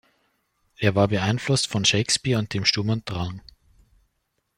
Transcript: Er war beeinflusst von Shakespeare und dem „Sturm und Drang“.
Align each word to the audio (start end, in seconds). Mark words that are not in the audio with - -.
Er 0.79 0.95
war 0.95 1.09
beeinflusst 1.09 1.67
von 1.67 1.85
Shakespeare 1.85 2.39
und 2.39 2.51
dem 2.55 2.65
„Sturm 2.65 2.89
und 2.89 3.07
Drang“. 3.07 3.43